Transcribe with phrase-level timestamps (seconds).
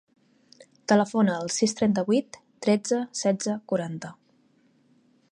[0.91, 4.11] Telefona al sis, trenta-vuit, tretze, setze, quaranta.